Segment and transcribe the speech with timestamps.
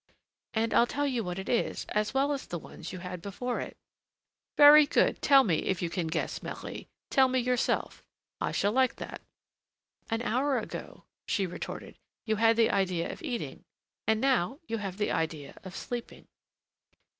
[0.55, 3.59] "And I'll tell you what it is, as well as the ones you had before
[3.59, 3.77] it."
[4.57, 5.21] "Very good!
[5.21, 8.03] tell me, if you can guess, Marie; tell me yourself,
[8.39, 9.21] I shall like that."
[10.09, 13.63] "An hour ago," she retorted, "you had the idea of eating,
[14.07, 16.25] and now you have the idea of sleeping."